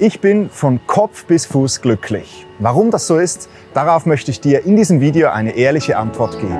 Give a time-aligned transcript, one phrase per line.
[0.00, 2.46] Ich bin von Kopf bis Fuß glücklich.
[2.60, 6.56] Warum das so ist, darauf möchte ich dir in diesem Video eine ehrliche Antwort geben.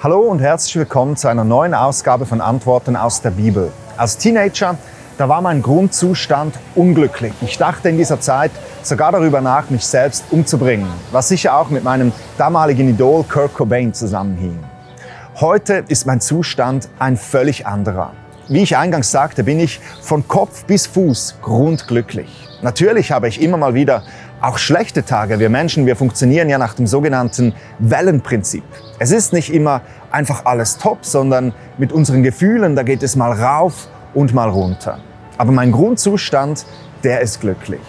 [0.00, 3.72] Hallo und herzlich willkommen zu einer neuen Ausgabe von Antworten aus der Bibel.
[3.96, 4.78] Als Teenager,
[5.18, 7.32] da war mein Grundzustand unglücklich.
[7.40, 8.52] Ich dachte in dieser Zeit
[8.84, 13.92] sogar darüber nach, mich selbst umzubringen, was sicher auch mit meinem damaligen Idol Kurt Cobain
[13.92, 14.69] zusammenhing.
[15.40, 18.12] Heute ist mein Zustand ein völlig anderer.
[18.48, 22.28] Wie ich eingangs sagte, bin ich von Kopf bis Fuß grundglücklich.
[22.60, 24.02] Natürlich habe ich immer mal wieder
[24.42, 25.38] auch schlechte Tage.
[25.38, 28.64] Wir Menschen, wir funktionieren ja nach dem sogenannten Wellenprinzip.
[28.98, 33.32] Es ist nicht immer einfach alles top, sondern mit unseren Gefühlen, da geht es mal
[33.32, 34.98] rauf und mal runter.
[35.38, 36.66] Aber mein Grundzustand,
[37.02, 37.80] der ist glücklich.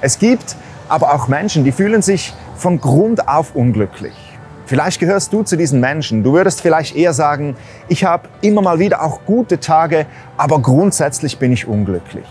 [0.00, 0.54] Es gibt
[0.88, 4.31] aber auch Menschen, die fühlen sich von Grund auf unglücklich.
[4.66, 6.22] Vielleicht gehörst du zu diesen Menschen.
[6.22, 7.56] Du würdest vielleicht eher sagen,
[7.88, 12.26] ich habe immer mal wieder auch gute Tage, aber grundsätzlich bin ich unglücklich.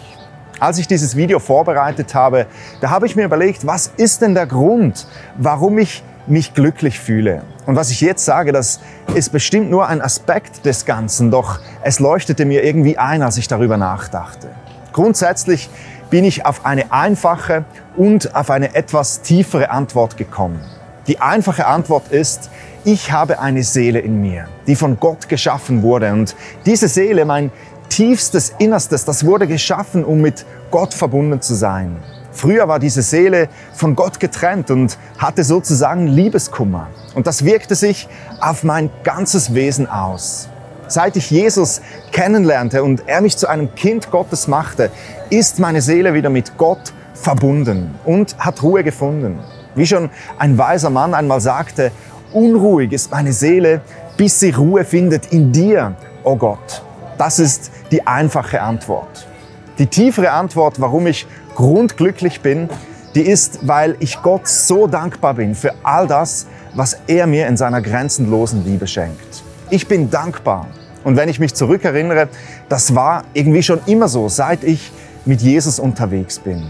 [0.59, 2.45] Als ich dieses Video vorbereitet habe,
[2.81, 5.07] da habe ich mir überlegt, was ist denn der Grund,
[5.37, 7.41] warum ich mich glücklich fühle?
[7.65, 8.79] Und was ich jetzt sage, das
[9.15, 13.47] ist bestimmt nur ein Aspekt des Ganzen, doch es leuchtete mir irgendwie ein, als ich
[13.47, 14.49] darüber nachdachte.
[14.93, 15.69] Grundsätzlich
[16.09, 17.65] bin ich auf eine einfache
[17.97, 20.59] und auf eine etwas tiefere Antwort gekommen.
[21.07, 22.49] Die einfache Antwort ist,
[22.83, 26.11] ich habe eine Seele in mir, die von Gott geschaffen wurde.
[26.13, 26.35] Und
[26.65, 27.51] diese Seele, mein
[27.89, 31.97] tiefstes Innerstes, das wurde geschaffen, um mit Gott verbunden zu sein.
[32.31, 36.87] Früher war diese Seele von Gott getrennt und hatte sozusagen Liebeskummer.
[37.13, 38.07] Und das wirkte sich
[38.39, 40.49] auf mein ganzes Wesen aus.
[40.87, 44.91] Seit ich Jesus kennenlernte und er mich zu einem Kind Gottes machte,
[45.29, 49.39] ist meine Seele wieder mit Gott verbunden und hat Ruhe gefunden.
[49.75, 51.91] Wie schon ein weiser Mann einmal sagte,
[52.33, 53.81] unruhig ist meine Seele,
[54.17, 56.83] bis sie Ruhe findet in dir, oh Gott.
[57.17, 59.27] Das ist die einfache Antwort.
[59.77, 62.69] Die tiefere Antwort, warum ich grundglücklich bin,
[63.15, 67.57] die ist, weil ich Gott so dankbar bin für all das, was er mir in
[67.57, 69.43] seiner grenzenlosen Liebe schenkt.
[69.69, 70.67] Ich bin dankbar.
[71.03, 72.29] Und wenn ich mich zurückerinnere,
[72.69, 74.91] das war irgendwie schon immer so, seit ich
[75.25, 76.63] mit Jesus unterwegs bin.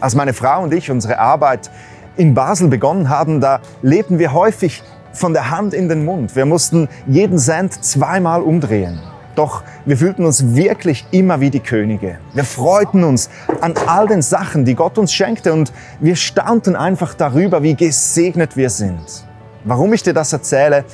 [0.00, 1.70] Als meine Frau und ich unsere Arbeit
[2.16, 4.82] in Basel begonnen haben, da lebten wir häufig
[5.12, 6.36] von der Hand in den Mund.
[6.36, 9.00] Wir mussten jeden Cent zweimal umdrehen.
[9.34, 12.18] Doch wir fühlten uns wirklich immer wie die Könige.
[12.32, 13.28] Wir freuten uns
[13.60, 18.56] an all den Sachen, die Gott uns schenkte und wir staunten einfach darüber, wie gesegnet
[18.56, 19.26] wir sind.
[19.64, 20.84] Warum ich dir das erzähle?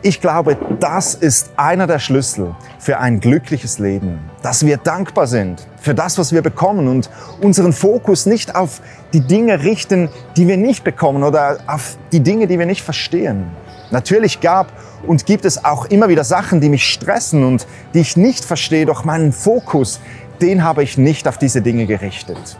[0.00, 5.66] Ich glaube, das ist einer der Schlüssel für ein glückliches Leben, dass wir dankbar sind
[5.80, 7.10] für das, was wir bekommen und
[7.40, 8.80] unseren Fokus nicht auf
[9.12, 13.50] die Dinge richten, die wir nicht bekommen oder auf die Dinge, die wir nicht verstehen.
[13.90, 14.72] Natürlich gab
[15.04, 18.86] und gibt es auch immer wieder Sachen, die mich stressen und die ich nicht verstehe,
[18.86, 20.00] doch meinen Fokus,
[20.40, 22.56] den habe ich nicht auf diese Dinge gerichtet.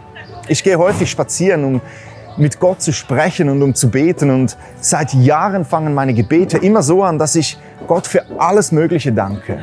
[0.49, 1.81] Ich gehe häufig spazieren, um
[2.37, 4.29] mit Gott zu sprechen und um zu beten.
[4.29, 7.57] Und seit Jahren fangen meine Gebete immer so an, dass ich
[7.87, 9.59] Gott für alles Mögliche danke.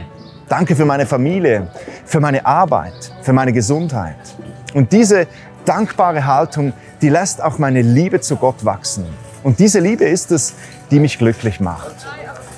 [0.49, 1.69] Danke für meine Familie,
[2.05, 4.17] für meine Arbeit, für meine Gesundheit.
[4.75, 5.27] Und diese
[5.65, 6.73] dankbare Haltung,
[7.03, 9.05] die lässt auch meine Liebe zu Gott wachsen.
[9.43, 10.55] Und diese Liebe ist es,
[10.91, 11.95] die mich glücklich macht.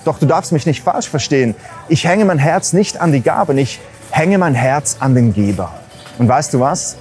[0.04, 1.54] Doch du darfst mich nicht falsch verstehen.
[1.88, 3.80] Ich hänge mein Herz nicht an die Gaben, ich
[4.10, 5.72] hänge mein Herz an den Geber.
[6.18, 6.96] Und weißt du was?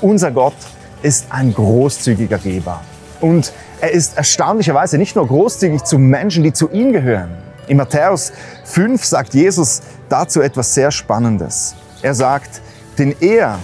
[0.00, 0.54] Unser Gott
[1.02, 2.80] ist ein großzügiger Geber.
[3.20, 7.30] Und er ist erstaunlicherweise nicht nur großzügig zu Menschen, die zu ihm gehören.
[7.68, 8.32] In Matthäus
[8.64, 11.74] 5 sagt Jesus dazu etwas sehr Spannendes.
[12.02, 12.60] Er sagt,
[12.98, 13.58] denn er,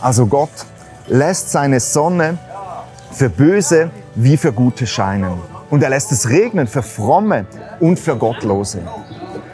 [0.00, 0.50] also Gott,
[1.06, 2.38] lässt seine Sonne
[3.12, 5.34] für Böse wie für Gute scheinen.
[5.70, 7.46] Und er lässt es regnen für Fromme
[7.80, 8.80] und für Gottlose.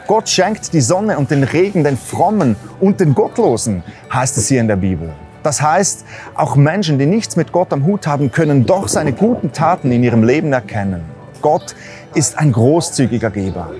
[0.07, 4.59] Gott schenkt die Sonne und den Regen den Frommen und den Gottlosen, heißt es hier
[4.59, 5.13] in der Bibel.
[5.43, 6.05] Das heißt,
[6.35, 10.03] auch Menschen, die nichts mit Gott am Hut haben, können doch seine guten Taten in
[10.03, 11.03] ihrem Leben erkennen.
[11.41, 11.75] Gott
[12.13, 13.71] ist ein großzügiger Geber.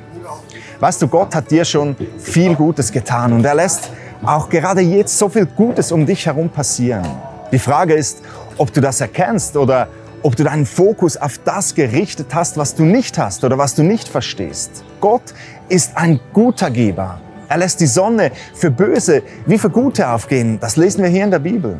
[0.80, 3.90] Weißt du, Gott hat dir schon viel Gutes getan und er lässt
[4.24, 7.06] auch gerade jetzt so viel Gutes um dich herum passieren.
[7.52, 8.22] Die Frage ist,
[8.58, 9.88] ob du das erkennst oder
[10.22, 13.84] ob du deinen Fokus auf das gerichtet hast, was du nicht hast oder was du
[13.84, 14.84] nicht verstehst.
[15.00, 15.34] Gott
[15.70, 17.22] ist ein guter Geber.
[17.50, 20.60] Er lässt die Sonne für Böse wie für Gute aufgehen.
[20.60, 21.78] Das lesen wir hier in der Bibel.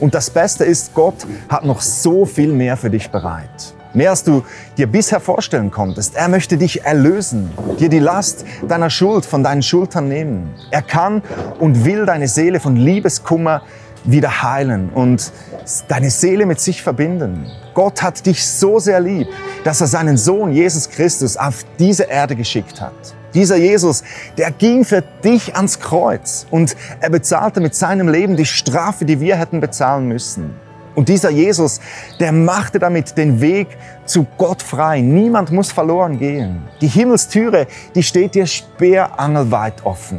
[0.00, 3.74] Und das Beste ist, Gott hat noch so viel mehr für dich bereit.
[3.94, 4.42] Mehr als du
[4.76, 6.16] dir bisher vorstellen konntest.
[6.16, 10.52] Er möchte dich erlösen, dir die Last deiner Schuld von deinen Schultern nehmen.
[10.72, 11.22] Er kann
[11.60, 13.62] und will deine Seele von Liebeskummer
[14.04, 15.32] wieder heilen und
[15.88, 17.46] deine Seele mit sich verbinden.
[17.74, 19.28] Gott hat dich so sehr lieb,
[19.62, 23.15] dass er seinen Sohn Jesus Christus auf diese Erde geschickt hat.
[23.36, 24.02] Dieser Jesus,
[24.38, 29.20] der ging für dich ans Kreuz und er bezahlte mit seinem Leben die Strafe, die
[29.20, 30.54] wir hätten bezahlen müssen.
[30.94, 31.82] Und dieser Jesus,
[32.18, 33.68] der machte damit den Weg
[34.06, 35.02] zu Gott frei.
[35.02, 36.62] Niemand muss verloren gehen.
[36.80, 40.18] Die Himmelstüre, die steht dir sperrangelweit offen.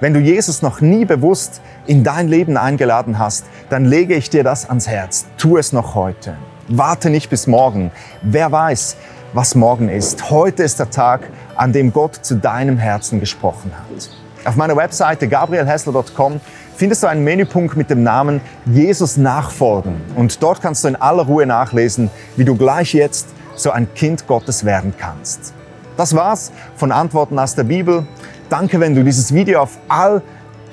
[0.00, 4.44] Wenn du Jesus noch nie bewusst in dein Leben eingeladen hast, dann lege ich dir
[4.44, 5.24] das ans Herz.
[5.38, 6.36] Tu es noch heute.
[6.68, 7.90] Warte nicht bis morgen.
[8.20, 8.98] Wer weiß,
[9.32, 10.30] was morgen ist.
[10.30, 11.22] Heute ist der Tag,
[11.58, 14.10] an dem Gott zu deinem Herzen gesprochen hat.
[14.44, 16.40] Auf meiner Webseite gabrielhessler.com
[16.76, 20.00] findest du einen Menüpunkt mit dem Namen Jesus nachfolgen.
[20.14, 24.26] Und dort kannst du in aller Ruhe nachlesen, wie du gleich jetzt so ein Kind
[24.28, 25.52] Gottes werden kannst.
[25.96, 28.06] Das war's von Antworten aus der Bibel.
[28.48, 30.22] Danke, wenn du dieses Video auf all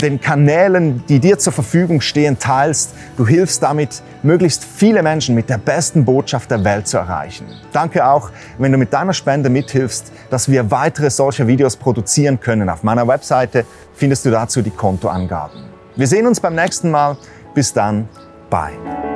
[0.05, 2.93] den Kanälen, die dir zur Verfügung stehen, teilst.
[3.17, 7.47] Du hilfst damit, möglichst viele Menschen mit der besten Botschaft der Welt zu erreichen.
[7.73, 8.29] Danke auch,
[8.59, 12.69] wenn du mit deiner Spende mithilfst, dass wir weitere solcher Videos produzieren können.
[12.69, 15.63] Auf meiner Webseite findest du dazu die Kontoangaben.
[15.95, 17.17] Wir sehen uns beim nächsten Mal.
[17.53, 18.07] Bis dann.
[18.49, 19.14] Bye.